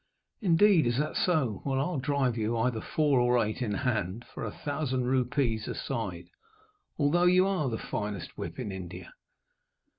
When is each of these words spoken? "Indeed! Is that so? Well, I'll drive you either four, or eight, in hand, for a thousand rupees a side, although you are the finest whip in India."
"Indeed! 0.41 0.87
Is 0.87 0.97
that 0.97 1.15
so? 1.15 1.61
Well, 1.63 1.79
I'll 1.79 1.99
drive 1.99 2.35
you 2.35 2.57
either 2.57 2.81
four, 2.81 3.19
or 3.19 3.37
eight, 3.45 3.61
in 3.61 3.75
hand, 3.75 4.25
for 4.33 4.43
a 4.43 4.49
thousand 4.51 5.03
rupees 5.05 5.67
a 5.67 5.75
side, 5.75 6.31
although 6.97 7.25
you 7.27 7.45
are 7.45 7.69
the 7.69 7.77
finest 7.77 8.35
whip 8.35 8.57
in 8.57 8.71
India." 8.71 9.13